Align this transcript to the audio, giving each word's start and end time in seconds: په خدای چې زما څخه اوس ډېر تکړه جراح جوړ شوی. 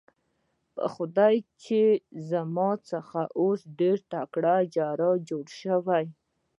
په 0.75 0.85
خدای 0.95 1.35
چې 1.63 1.81
زما 2.29 2.69
څخه 2.91 3.19
اوس 3.41 3.59
ډېر 3.79 3.97
تکړه 4.13 4.55
جراح 4.75 5.15
جوړ 5.29 5.45
شوی. 5.61 6.05